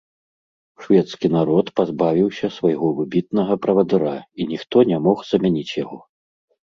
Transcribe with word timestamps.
Шведскі 0.85 1.27
народ 1.33 1.67
пазбавіўся 1.81 2.49
свайго 2.57 2.87
выбітнага 3.01 3.53
правадыра, 3.67 4.15
і 4.43 4.51
ніхто 4.53 4.77
не 4.93 4.97
мог 5.09 5.17
замяніць 5.33 5.71
яго. 5.83 5.99